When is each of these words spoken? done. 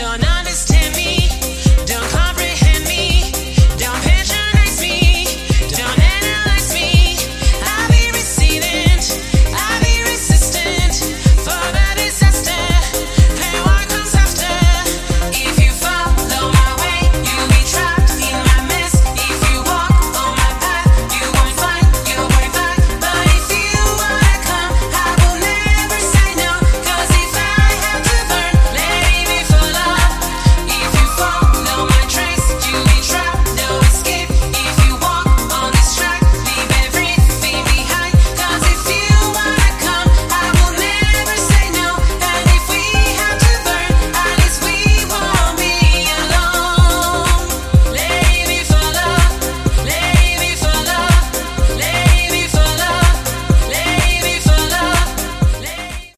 done. 0.00 0.29